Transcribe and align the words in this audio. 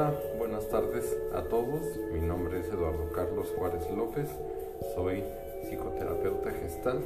Hola, 0.00 0.14
buenas 0.38 0.66
tardes 0.70 1.14
a 1.34 1.42
todos. 1.42 1.82
Mi 2.10 2.20
nombre 2.20 2.60
es 2.60 2.68
Eduardo 2.68 3.12
Carlos 3.14 3.52
Juárez 3.54 3.82
López. 3.90 4.30
Soy 4.94 5.22
psicoterapeuta 5.68 6.52
gestal 6.52 7.02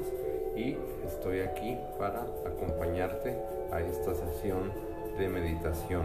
y 0.55 0.77
estoy 1.05 1.41
aquí 1.41 1.77
para 1.99 2.25
acompañarte 2.47 3.37
a 3.73 3.81
esta 3.81 4.15
sesión 4.15 4.71
de 5.19 5.29
meditación. 5.29 6.05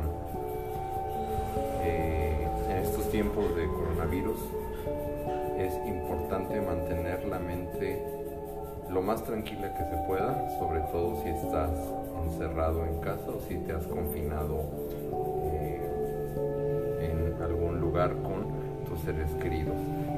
Eh, 1.83 2.47
en 2.71 2.77
estos 2.77 3.07
tiempos 3.11 3.55
de 3.55 3.67
coronavirus 3.67 4.39
es 5.59 5.73
importante 5.85 6.59
mantener 6.59 7.23
la 7.25 7.37
mente 7.37 8.03
lo 8.89 9.03
más 9.03 9.23
tranquila 9.23 9.75
que 9.75 9.83
se 9.83 10.07
pueda, 10.07 10.57
sobre 10.57 10.79
todo 10.91 11.21
si 11.21 11.29
estás 11.29 11.69
encerrado 12.25 12.83
en 12.83 12.99
casa 12.99 13.29
o 13.29 13.39
si 13.47 13.57
te 13.59 13.73
has 13.73 13.85
confinado 13.85 14.63
con 18.07 18.47
tus 18.87 19.01
seres 19.01 19.29
queridos. 19.41 19.75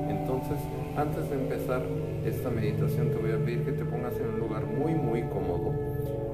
Entonces, 0.07 0.57
antes 0.95 1.27
de 1.31 1.35
empezar 1.35 1.81
esta 2.23 2.51
meditación 2.51 3.09
te 3.09 3.17
voy 3.17 3.31
a 3.31 3.43
pedir 3.43 3.65
que 3.65 3.71
te 3.71 3.83
pongas 3.83 4.15
en 4.17 4.35
un 4.35 4.39
lugar 4.39 4.65
muy 4.67 4.93
muy 4.93 5.23
cómodo. 5.23 5.73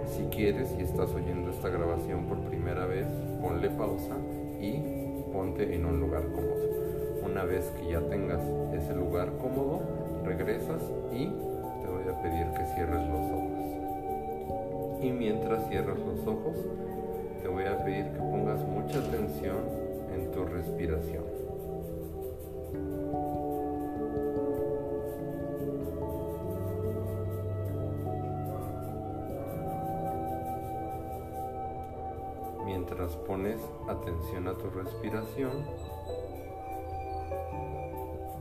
Si 0.07 0.23
quieres 0.23 0.75
y 0.77 0.81
estás 0.83 1.09
oyendo 1.13 1.49
esta 1.52 1.69
grabación 1.69 2.25
por 2.25 2.38
primera 2.39 2.85
vez, 2.85 3.07
ponle 3.41 3.69
pausa 3.69 4.17
y 4.59 4.81
ponte 5.31 5.73
en 5.73 5.85
un 5.85 6.02
lugar 6.02 6.23
cómodo. 6.23 6.67
Una 7.23 7.45
vez 7.45 7.71
que 7.79 7.91
ya 7.91 8.02
tengas 8.02 8.41
ese 8.73 8.93
lugar 8.93 9.31
cómodo, 9.41 9.81
regresas 10.25 10.81
y 11.13 11.27
te 11.27 11.88
voy 11.88 12.13
a 12.13 12.21
pedir 12.21 12.47
que 12.57 12.66
cierres 12.75 13.07
los 13.07 13.31
ojos. 13.31 15.02
Y 15.02 15.11
mientras 15.11 15.69
cierras 15.69 15.97
los 15.97 16.27
ojos, 16.27 16.57
te 17.41 17.47
voy 17.47 17.63
a 17.63 17.81
pedir 17.85 18.05
que 18.11 18.19
pongas 18.19 18.59
mucha 18.67 19.00
atención 19.00 19.88
en 20.13 20.31
tu 20.31 20.44
respiración. 20.45 21.36
Pones 33.28 33.59
atención 33.89 34.47
a 34.47 34.53
tu 34.53 34.70
respiración, 34.70 35.52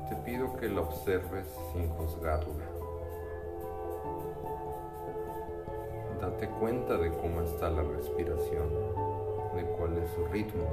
te 0.08 0.14
pido 0.24 0.56
que 0.56 0.68
la 0.68 0.82
observes 0.82 1.48
sin 1.72 1.88
juzgarla. 1.88 2.64
Date 6.20 6.48
cuenta 6.60 6.96
de 6.98 7.10
cómo 7.10 7.42
está 7.42 7.68
la 7.68 7.82
respiración, 7.82 8.68
de 9.56 9.64
cuál 9.76 9.98
es 9.98 10.08
su 10.10 10.24
ritmo, 10.26 10.64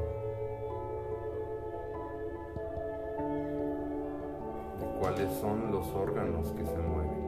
de 4.80 5.00
cuáles 5.00 5.34
son 5.40 5.72
los 5.72 5.88
órganos 5.96 6.52
que 6.52 6.64
se 6.64 6.78
mueven. 6.78 7.23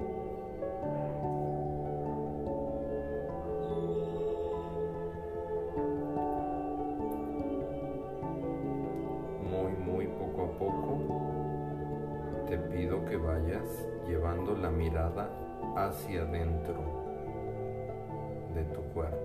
Cuerpo. 18.96 19.18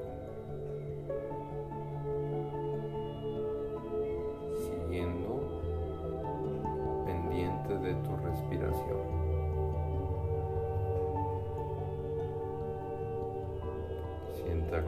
Siguiendo 4.57 5.41
pendiente 7.07 7.79
de 7.79 7.95
tu 7.95 8.17
respiración. 8.17 9.01
Sienta 14.33 14.83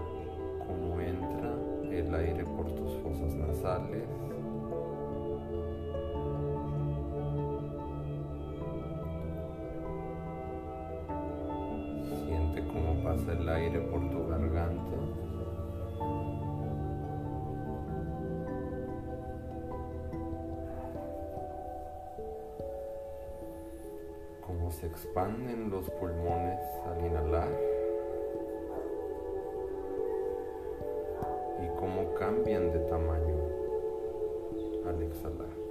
cómo 0.67 1.01
entra 1.01 1.55
el 1.91 2.15
aire 2.15 2.45
por 2.45 2.67
tus 2.73 2.93
fosas 2.97 3.35
nasales. 3.37 4.09
Se 24.73 24.87
expanden 24.87 25.71
los 25.71 25.89
pulmones 25.91 26.59
al 26.87 27.05
inhalar. 27.05 27.49
Y 31.63 31.79
cómo 31.79 32.15
cambian 32.15 32.73
de 32.73 32.79
tamaño 32.81 33.37
al 34.87 35.03
exhalar. 35.03 35.62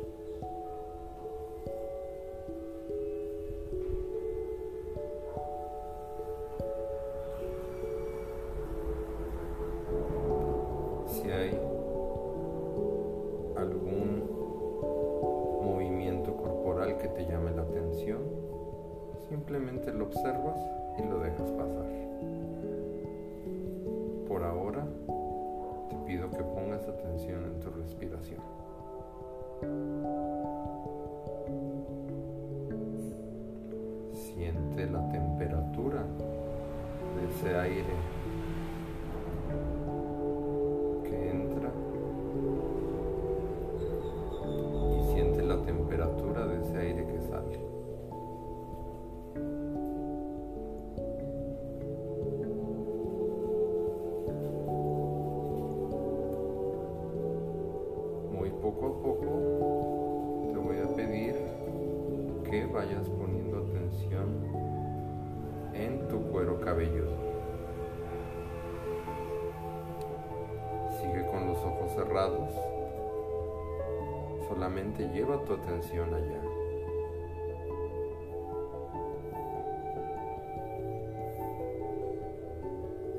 Lleva 75.14 75.38
tu 75.44 75.54
atención 75.54 76.14
allá. 76.14 76.42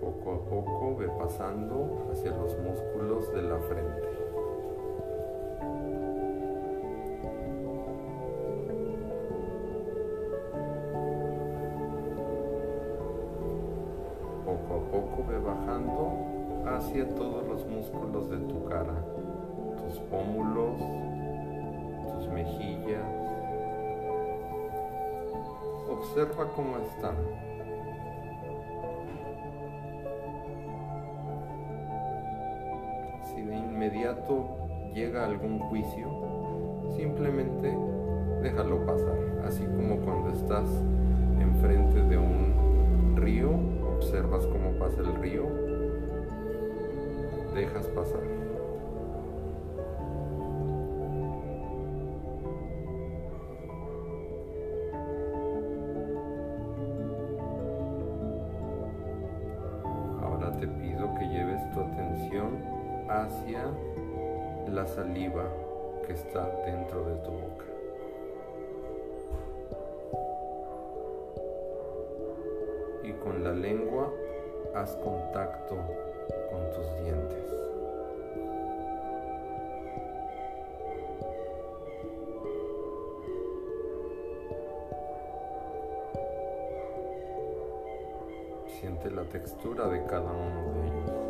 Poco 0.01 0.33
a 0.33 0.41
poco 0.49 0.97
ve 0.97 1.09
pasando 1.19 2.09
hacia 2.11 2.31
los 2.31 2.59
músculos 2.59 3.33
de 3.35 3.43
la 3.43 3.59
frente. 3.59 4.09
Poco 14.47 14.75
a 14.75 14.91
poco 14.91 15.25
ve 15.29 15.39
bajando 15.39 16.13
hacia 16.75 17.07
todos 17.15 17.47
los 17.47 17.67
músculos 17.67 18.31
de 18.31 18.39
tu 18.39 18.65
cara, 18.65 18.95
tus 19.77 19.99
pómulos, 20.01 20.42
Observa 26.03 26.49
cómo 26.57 26.79
están. 26.79 27.15
Si 33.25 33.41
de 33.41 33.57
inmediato 33.57 34.49
llega 34.93 35.25
algún 35.25 35.61
juicio, 35.61 36.09
simplemente 36.97 37.73
déjalo 38.43 38.85
pasar, 38.85 39.17
así 39.47 39.65
como 39.65 39.99
cuando 39.99 40.31
estás 40.31 40.69
enfrente 41.41 42.03
de 42.03 42.19
un 42.19 43.15
río, 43.17 43.51
observas 43.97 44.45
cómo 44.47 44.73
pasa 44.81 45.03
el 45.03 45.15
río, 45.23 45.45
dejas 47.55 47.87
pasar. 47.87 48.52
Está 66.13 66.47
dentro 66.67 67.05
de 67.05 67.15
tu 67.17 67.31
boca. 67.31 67.65
Y 73.03 73.13
con 73.13 73.43
la 73.43 73.53
lengua 73.53 74.13
haz 74.75 74.95
contacto 74.97 75.77
con 76.51 76.71
tus 76.73 77.05
dientes. 77.05 77.53
Siente 88.81 89.11
la 89.11 89.25
textura 89.25 89.89
de 89.89 90.05
cada 90.07 90.31
uno 90.31 90.73
de 90.73 90.87
ellos. 90.89 91.22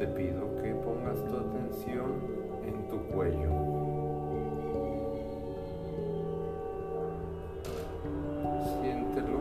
Te 0.00 0.06
pido 0.06 0.56
que 0.62 0.74
pongas 0.76 1.22
tu 1.26 1.36
atención 1.36 2.22
en 2.64 2.88
tu 2.88 2.98
cuello. 3.12 3.50
Siéntelo. 8.80 9.40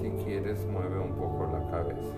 Si 0.00 0.10
quieres, 0.24 0.64
mueve 0.66 1.00
un 1.00 1.12
poco 1.14 1.48
la 1.52 1.70
cabeza. 1.72 2.14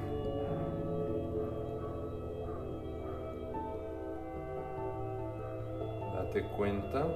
Date 6.13 6.45
cuenta 6.59 7.07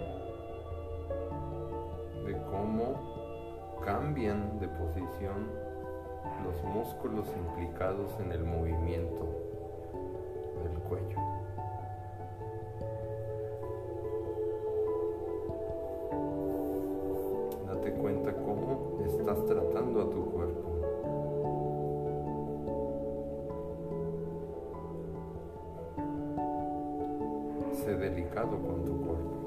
de 2.25 2.33
cómo 2.51 3.79
cambian 3.85 4.59
de 4.59 4.69
posición 4.69 5.68
los 6.45 6.63
músculos 6.65 7.27
implicados 7.37 8.19
en 8.21 8.33
el 8.33 8.45
movimiento 8.45 9.27
del 10.63 10.79
cuello. 10.89 11.19
Date 17.67 17.93
cuenta 17.93 18.33
cómo 18.33 18.99
estás 19.05 19.45
tratando 19.47 20.03
a 20.03 20.11
tu 20.11 20.25
cuerpo. 20.31 20.69
Sé 27.73 27.97
delicado 27.97 28.51
con 28.51 28.85
tu 28.85 29.01
cuerpo. 29.07 29.39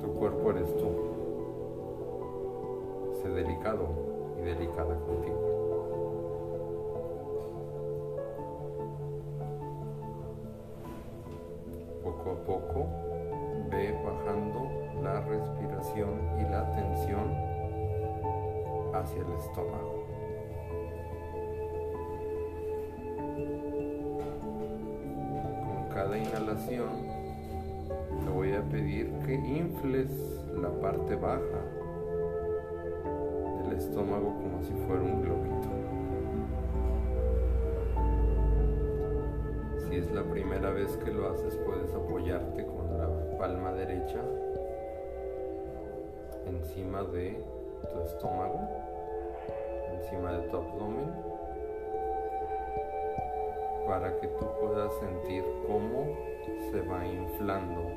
Tu 0.00 0.06
cuerpo 0.14 0.50
eres 0.50 0.76
tú. 0.76 1.19
Delicado 3.22 3.86
y 4.38 4.42
delicada 4.42 4.94
contigo. 5.06 5.40
Poco 12.02 12.30
a 12.30 12.44
poco 12.44 12.86
ve 13.70 13.94
bajando 14.04 14.68
la 15.02 15.20
respiración 15.20 16.08
y 16.38 16.42
la 16.50 16.70
tensión 16.74 17.34
hacia 18.94 19.22
el 19.22 19.32
estómago. 19.34 20.04
Con 25.66 25.94
cada 25.94 26.18
inhalación 26.18 26.88
te 28.24 28.30
voy 28.30 28.54
a 28.54 28.62
pedir 28.62 29.12
que 29.24 29.34
infles 29.34 30.10
la 30.60 30.70
parte 30.80 31.14
baja 31.16 31.79
estómago 33.80 34.34
como 34.34 34.62
si 34.62 34.72
fuera 34.86 35.02
un 35.02 35.22
globito. 35.22 35.68
Si 39.78 39.96
es 39.96 40.10
la 40.12 40.22
primera 40.22 40.70
vez 40.70 40.96
que 40.98 41.10
lo 41.10 41.30
haces, 41.30 41.56
puedes 41.64 41.92
apoyarte 41.94 42.66
con 42.66 42.98
la 42.98 43.38
palma 43.38 43.72
derecha 43.72 44.22
encima 46.46 47.02
de 47.04 47.42
tu 47.90 48.00
estómago, 48.02 48.60
encima 49.94 50.32
de 50.32 50.48
tu 50.48 50.56
abdomen, 50.58 51.10
para 53.86 54.14
que 54.20 54.28
tú 54.28 54.46
puedas 54.60 54.92
sentir 55.00 55.42
cómo 55.66 56.14
se 56.70 56.80
va 56.82 57.06
inflando 57.06 57.89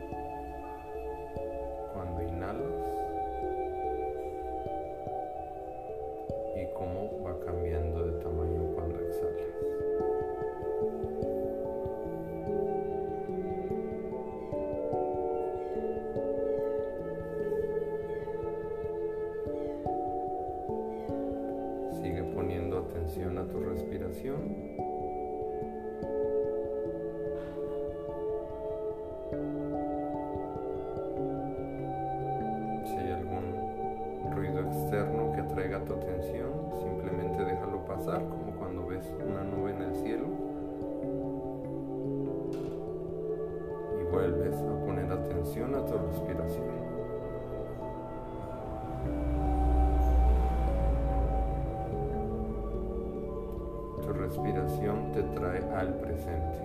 Tu 54.04 54.12
respiración 54.12 55.14
te 55.14 55.24
trae 55.24 55.64
al 55.74 55.94
presente. 55.94 56.60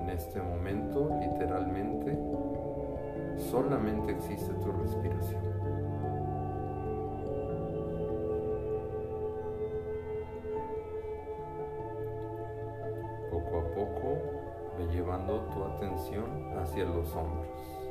En 0.00 0.10
este 0.10 0.40
momento, 0.40 1.10
literalmente, 1.20 2.16
solamente 3.50 4.12
existe 4.12 4.54
tu 4.54 4.70
respiración. 4.70 5.42
Poco 13.32 13.58
a 13.58 13.74
poco, 13.74 14.18
ve 14.78 14.86
llevando 14.92 15.40
tu 15.52 15.64
atención 15.64 16.56
hacia 16.58 16.84
los 16.84 17.12
hombros. 17.16 17.81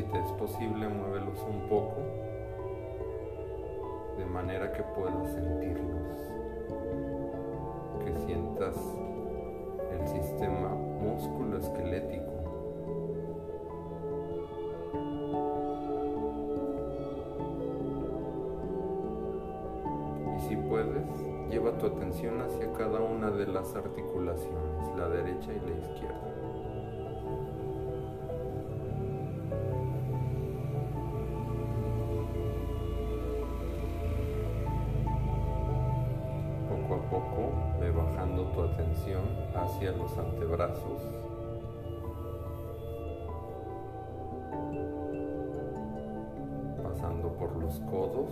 Si 0.00 0.06
te 0.06 0.18
es 0.18 0.32
posible, 0.32 0.88
muévelos 0.88 1.42
un 1.42 1.68
poco 1.68 2.00
de 4.16 4.24
manera 4.24 4.72
que 4.72 4.82
puedas 4.82 5.30
sentirlos, 5.30 6.16
que 8.02 8.18
sientas 8.24 8.76
el 9.92 10.08
sistema 10.08 10.70
músculo 10.70 11.58
esquelético. 11.58 12.32
Y 20.34 20.40
si 20.48 20.56
puedes, 20.56 21.50
lleva 21.50 21.76
tu 21.76 21.88
atención 21.88 22.40
hacia 22.40 22.72
cada 22.72 23.00
una 23.00 23.30
de 23.30 23.48
las 23.48 23.76
articulaciones, 23.76 24.96
la 24.96 25.10
derecha 25.10 25.52
y 25.52 25.60
la 25.60 25.76
izquierda. 25.76 26.49
Hacia 39.54 39.92
los 39.92 40.16
antebrazos. 40.18 41.00
Pasando 46.82 47.32
por 47.38 47.56
los 47.56 47.80
codos. 47.90 48.30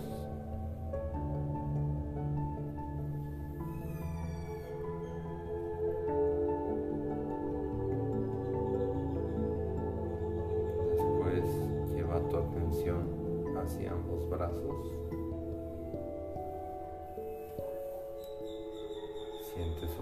Después 10.91 11.95
lleva 11.95 12.19
tu 12.29 12.37
atención 12.37 13.57
hacia 13.57 13.91
ambos 13.91 14.29
brazos. 14.29 15.18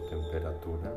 Temperatura. 0.09 0.91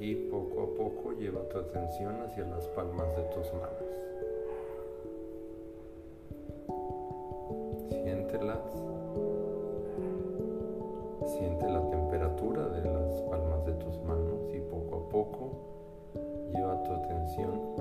Y 0.00 0.14
poco 0.30 0.62
a 0.62 0.76
poco 0.76 1.12
lleva 1.12 1.42
tu 1.48 1.58
atención 1.58 2.22
hacia 2.22 2.44
las 2.46 2.66
palmas 2.68 3.08
de 3.16 3.22
tus 3.34 3.52
manos. 3.54 4.07
Lleva 16.52 16.82
tu 16.82 16.92
atención 16.92 17.77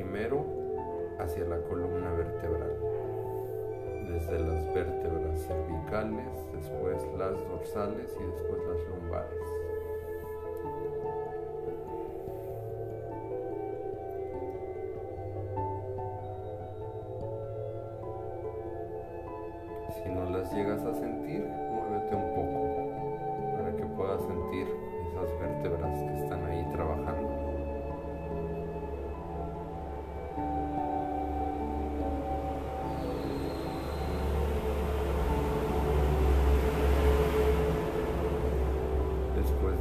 Primero 0.00 0.46
hacia 1.18 1.44
la 1.44 1.58
columna 1.58 2.10
vertebral, 2.12 2.74
desde 4.08 4.38
las 4.38 4.74
vértebras 4.74 5.46
cervicales, 5.46 6.26
después 6.54 6.96
las 7.18 7.36
dorsales 7.46 8.16
y 8.18 8.24
después 8.24 8.62
las 8.66 8.88
lumbares. 8.88 9.59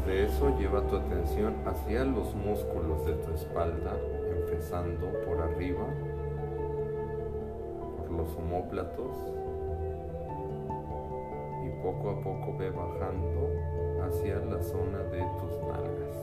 De 0.10 0.26
eso, 0.26 0.58
lleva 0.58 0.82
tu 0.88 0.96
atención 0.96 1.54
hacia 1.68 2.04
los 2.04 2.34
músculos 2.34 3.06
de 3.06 3.14
tu 3.14 3.32
espalda, 3.32 3.96
empezando 4.40 5.08
por 5.24 5.40
arriba, 5.40 5.86
por 7.96 8.10
los 8.10 8.36
omóplatos, 8.36 9.16
y 11.64 11.84
poco 11.84 12.10
a 12.10 12.22
poco 12.24 12.58
ve 12.58 12.72
bajando 12.72 13.52
hacia 14.04 14.38
la 14.38 14.60
zona 14.64 14.98
de 14.98 15.20
tus 15.40 15.62
nalgas. 15.68 16.18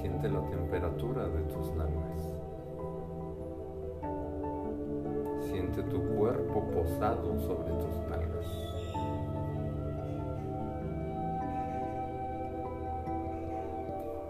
Siente 0.00 0.28
la 0.28 0.40
temperatura 0.50 1.28
de 1.28 1.42
tus 1.42 1.72
nalgas. 1.76 2.29
Sobre 7.00 7.72
tus 7.72 7.96
nalgas. 8.10 8.46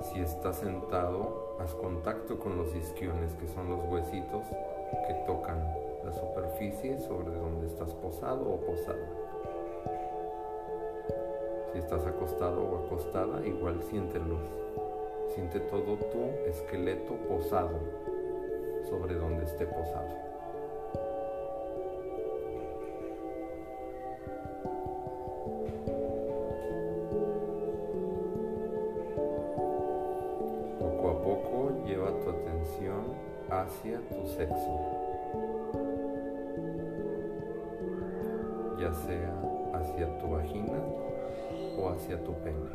Si 0.02 0.20
estás 0.20 0.58
sentado, 0.58 1.56
haz 1.58 1.74
contacto 1.74 2.38
con 2.38 2.56
los 2.56 2.72
isquiones, 2.76 3.34
que 3.34 3.48
son 3.48 3.70
los 3.70 3.80
huesitos 3.90 4.46
que 5.04 5.14
tocan 5.26 5.58
la 6.04 6.12
superficie 6.12 7.00
sobre 7.00 7.34
donde 7.34 7.66
estás 7.66 7.92
posado 7.94 8.48
o 8.48 8.60
posada. 8.60 9.08
Si 11.72 11.78
estás 11.80 12.06
acostado 12.06 12.62
o 12.62 12.86
acostada, 12.86 13.44
igual 13.44 13.82
siéntelos. 13.82 14.42
Siente 15.34 15.58
todo 15.58 15.96
tu 15.96 16.22
esqueleto 16.48 17.14
posado 17.28 17.80
sobre 18.88 19.14
donde 19.14 19.44
esté 19.44 19.66
posado. 19.66 20.29
O 41.78 41.88
hacia 41.90 42.22
tu 42.22 42.32
pene. 42.34 42.70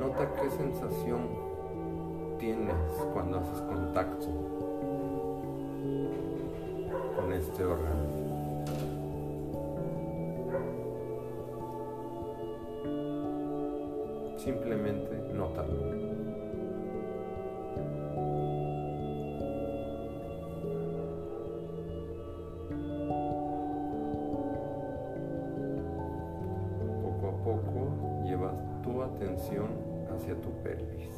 Nota 0.00 0.34
qué 0.40 0.50
sensación 0.50 1.20
tienes 2.38 2.74
cuando 3.12 3.38
haces 3.38 3.60
contacto 3.62 4.26
con 7.16 7.32
este 7.32 7.64
órgano. 7.64 8.04
Simplemente 14.36 15.32
nótalo. 15.32 16.13
Pelvis. 30.64 31.14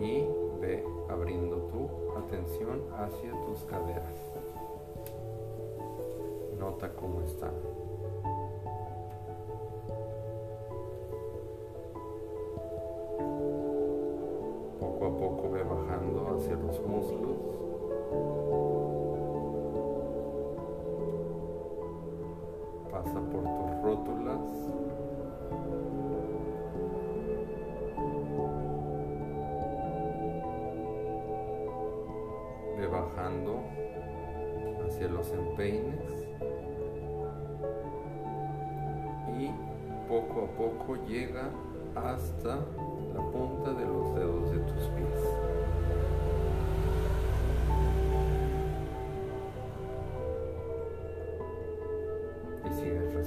Y 0.00 0.26
ve 0.60 0.84
abriendo 1.08 1.56
tu 1.70 1.88
atención 2.18 2.82
hacia 2.98 3.30
tus 3.46 3.64
caderas. 3.64 4.34
Nota 6.58 6.92
cómo 6.94 7.22
están. 7.22 7.54
Poco 14.80 15.06
a 15.06 15.18
poco 15.18 15.50
ve 15.52 15.62
bajando 15.62 16.36
hacia 16.36 16.56
los 16.56 16.80
muslos. 16.80 18.73
Pasa 23.04 23.20
por 23.20 23.42
tus 23.42 23.82
rótulas. 23.82 24.40
Ve 32.78 32.86
bajando 32.86 33.60
hacia 34.86 35.08
los 35.08 35.30
empeines. 35.32 36.28
Y 39.38 39.50
poco 40.08 40.44
a 40.44 40.56
poco 40.56 40.96
llega 41.06 41.50
hasta 41.94 42.56
la 43.14 43.30
punta 43.30 43.72
de 43.74 43.84
los 43.84 44.14
dedos 44.14 44.50
de 44.50 44.58
tus 44.58 44.88
pies. 44.88 45.53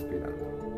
Tu 0.09 0.76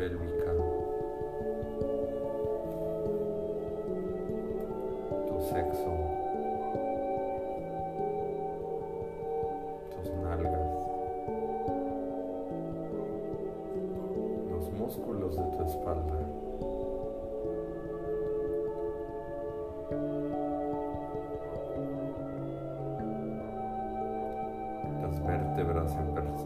belle, 0.00 0.16
oui. 0.16 0.39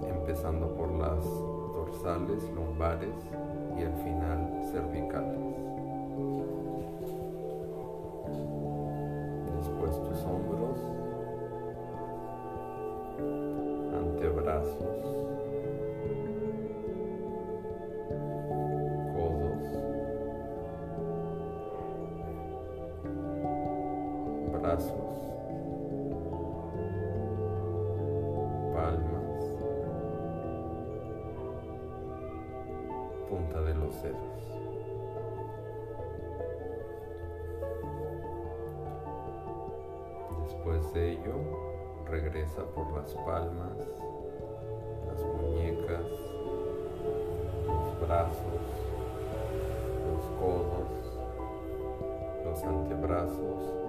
Empezando 0.08 0.74
por 0.74 0.90
las 0.92 1.24
dorsales, 1.72 2.42
lumbares 2.54 3.14
y 3.78 3.82
al 3.82 3.94
final 4.02 4.62
cervicales. 4.72 5.38
Después 9.56 10.02
tus 10.02 10.24
hombros, 10.24 10.78
antebrazos, 13.94 15.33
Después 40.64 40.94
de 40.94 41.12
ello, 41.12 41.34
regresa 42.06 42.62
por 42.74 42.90
las 42.96 43.12
palmas, 43.16 43.76
las 45.06 45.22
muñecas, 45.22 46.00
los 47.66 48.00
brazos, 48.00 48.62
los 50.08 50.24
codos, 50.40 51.18
los 52.46 52.64
antebrazos 52.64 53.83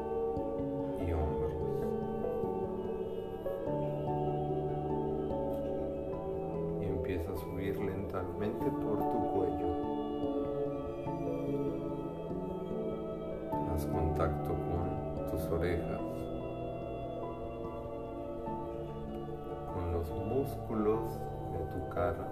músculos 20.45 21.19
de 21.53 21.59
tu 21.73 21.89
cara, 21.89 22.31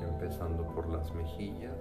empezando 0.00 0.64
por 0.74 0.88
las 0.88 1.12
mejillas. 1.12 1.76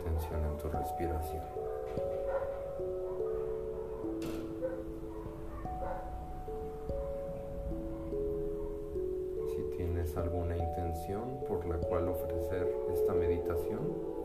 Atención 0.00 0.40
en 0.44 0.56
tu 0.56 0.68
respiración. 0.68 1.42
Si 9.48 9.76
tienes 9.76 10.16
alguna 10.16 10.56
intención 10.56 11.40
por 11.46 11.66
la 11.66 11.76
cual 11.76 12.08
ofrecer 12.08 12.68
esta 12.92 13.12
meditación, 13.14 14.19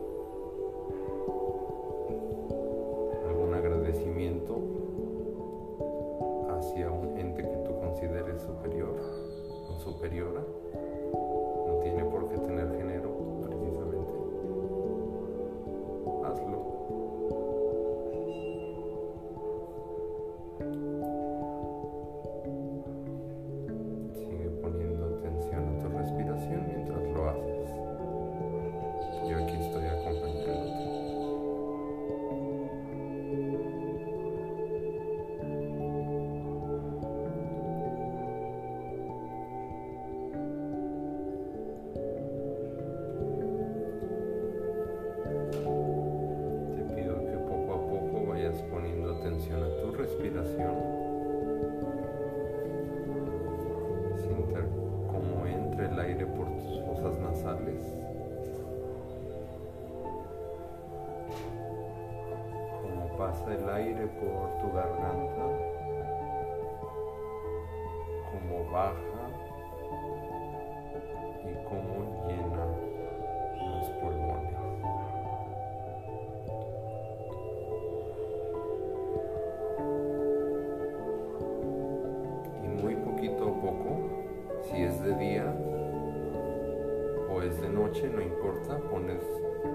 pones 88.74 89.22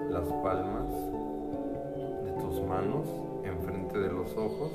las 0.09 0.27
palmas 0.43 0.89
de 2.25 2.31
tus 2.41 2.61
manos 2.61 3.07
enfrente 3.43 3.97
de 3.97 4.11
los 4.11 4.35
ojos 4.35 4.71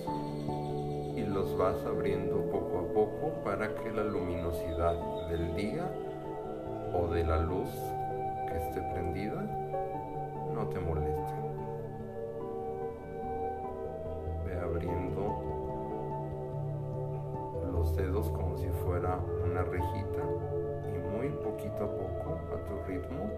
y 1.14 1.22
los 1.22 1.57
vas 1.59 1.76
abriendo 1.85 2.40
poco 2.50 2.79
a 2.79 2.94
poco 2.94 3.44
para 3.44 3.74
que 3.74 3.90
la 3.92 4.05
luminosidad 4.05 5.29
del 5.29 5.55
día 5.55 5.90
o 6.94 7.09
de 7.09 7.24
la 7.24 7.38
luz 7.38 7.68
que 8.48 8.57
esté 8.57 8.81
prendida 8.92 9.42
no 10.55 10.66
te 10.68 10.81
moleste. 10.81 11.35
Ve 14.46 14.59
abriendo 14.59 15.42
los 17.70 17.94
dedos 17.96 18.31
como 18.31 18.57
si 18.57 18.68
fuera 18.85 19.18
una 19.44 19.62
rejita 19.62 20.22
y 20.94 21.16
muy 21.16 21.29
poquito 21.29 21.85
a 21.85 21.90
poco 21.90 22.38
a 22.55 22.64
tu 22.64 22.90
ritmo 22.90 23.31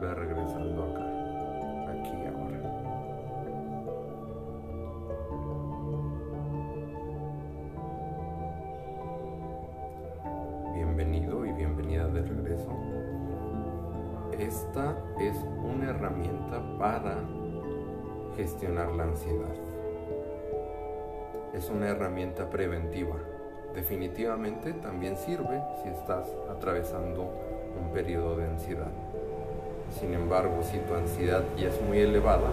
ve 0.00 0.14
regresando 0.14 0.82
acá, 0.84 1.04
aquí 1.90 2.16
ahora. 2.26 2.58
Bienvenido 10.74 11.44
y 11.44 11.52
bienvenida 11.52 12.08
de 12.08 12.22
regreso. 12.22 12.70
Esta 14.38 14.96
es 15.20 15.36
una 15.62 15.90
herramienta 15.90 16.62
para 16.78 17.18
gestionar 18.36 18.92
la 18.92 19.04
ansiedad. 19.04 19.54
Es 21.52 21.68
una 21.68 21.88
herramienta 21.88 22.48
preventiva. 22.48 23.16
Definitivamente 23.74 24.72
también 24.72 25.18
sirve 25.18 25.62
si 25.82 25.90
estás 25.90 26.26
atravesando 26.50 27.30
un 27.78 27.92
periodo 27.92 28.36
de 28.36 28.46
ansiedad. 28.46 28.90
Sin 29.98 30.14
embargo, 30.14 30.62
si 30.62 30.78
tu 30.78 30.94
ansiedad 30.94 31.42
ya 31.56 31.68
es 31.68 31.82
muy 31.82 31.98
elevada, 31.98 32.50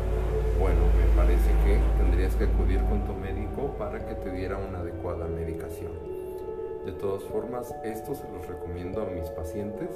bueno, 0.59 0.81
me 0.97 1.15
parece 1.15 1.51
que 1.63 1.79
tendrías 1.97 2.35
que 2.35 2.45
acudir 2.45 2.81
con 2.85 3.01
tu 3.05 3.13
médico 3.13 3.75
para 3.77 4.05
que 4.05 4.15
te 4.15 4.31
diera 4.31 4.57
una 4.57 4.79
adecuada 4.79 5.27
medicación. 5.27 5.91
De 6.85 6.93
todas 6.93 7.23
formas, 7.23 7.73
esto 7.83 8.15
se 8.15 8.23
los 8.31 8.47
recomiendo 8.47 9.01
a 9.01 9.05
mis 9.05 9.29
pacientes, 9.29 9.89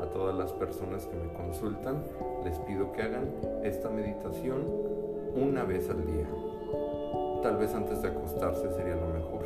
a 0.00 0.06
todas 0.06 0.34
las 0.36 0.52
personas 0.52 1.06
que 1.06 1.16
me 1.16 1.32
consultan, 1.32 2.02
les 2.44 2.58
pido 2.60 2.92
que 2.92 3.02
hagan 3.02 3.28
esta 3.62 3.88
meditación 3.88 4.62
una 5.34 5.64
vez 5.64 5.88
al 5.90 6.04
día. 6.06 6.26
Tal 7.42 7.56
vez 7.56 7.74
antes 7.74 8.02
de 8.02 8.08
acostarse 8.08 8.70
sería 8.72 8.94
lo 8.94 9.08
mejor. 9.08 9.44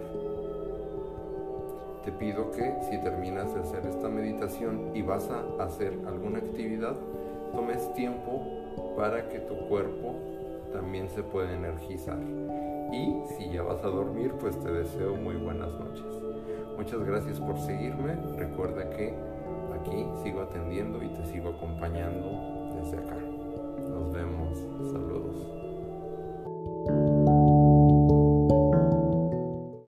Te 2.05 2.13
pido 2.13 2.51
que 2.53 2.75
si 2.89 2.99
terminas 2.99 3.55
de 3.55 3.61
hacer 3.61 3.87
esta 3.87 4.09
meditación 4.09 4.91
y 4.95 5.03
vas 5.03 5.29
a 5.31 5.63
hacer 5.63 5.93
alguna 6.07 6.39
actividad, 6.39 6.97
tomes 7.53 7.93
tiempo 7.95 8.95
para 8.97 9.29
que 9.29 9.39
tu 9.41 9.57
cuerpo 9.69 10.15
también 10.73 11.09
se 11.09 11.23
pueda 11.23 11.53
energizar. 11.53 12.19
Y 12.93 13.23
si 13.35 13.51
ya 13.51 13.63
vas 13.63 13.83
a 13.85 13.89
dormir, 13.89 14.33
pues 14.41 14.59
te 14.59 14.71
deseo 14.71 15.15
muy 15.15 15.37
buenas 15.37 15.71
noches. 15.73 16.05
Muchas 16.77 17.05
gracias 17.05 17.41
por 17.41 17.59
seguirme. 17.59 18.17
Recuerda 18.37 18.89
que 18.91 19.15
aquí 19.75 20.07
sigo 20.23 20.41
atendiendo 20.41 21.03
y 21.03 21.09
te 21.09 21.25
sigo 21.27 21.51
acompañando 21.51 22.73
desde 22.81 22.99
acá. 22.99 23.17
Nos 23.17 24.13
vemos. 24.13 24.59
Saludos. 24.93 25.28